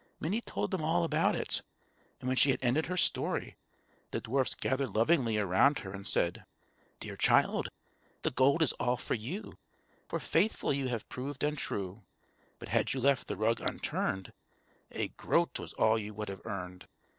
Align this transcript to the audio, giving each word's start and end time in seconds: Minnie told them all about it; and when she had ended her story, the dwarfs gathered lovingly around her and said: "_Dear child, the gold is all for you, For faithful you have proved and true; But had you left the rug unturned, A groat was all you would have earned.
Minnie 0.19 0.41
told 0.41 0.71
them 0.71 0.83
all 0.83 1.03
about 1.03 1.35
it; 1.35 1.61
and 2.19 2.27
when 2.27 2.35
she 2.35 2.49
had 2.49 2.59
ended 2.63 2.87
her 2.87 2.97
story, 2.97 3.55
the 4.09 4.19
dwarfs 4.19 4.55
gathered 4.55 4.89
lovingly 4.95 5.37
around 5.37 5.77
her 5.85 5.93
and 5.93 6.07
said: 6.07 6.43
"_Dear 6.99 7.15
child, 7.19 7.69
the 8.23 8.31
gold 8.31 8.63
is 8.63 8.73
all 8.79 8.97
for 8.97 9.13
you, 9.13 9.59
For 10.09 10.19
faithful 10.19 10.73
you 10.73 10.87
have 10.87 11.07
proved 11.07 11.43
and 11.43 11.55
true; 11.55 12.01
But 12.57 12.69
had 12.69 12.93
you 12.93 12.99
left 12.99 13.27
the 13.27 13.37
rug 13.37 13.59
unturned, 13.61 14.33
A 14.91 15.09
groat 15.09 15.59
was 15.59 15.73
all 15.73 15.99
you 15.99 16.15
would 16.15 16.29
have 16.29 16.41
earned. 16.47 16.87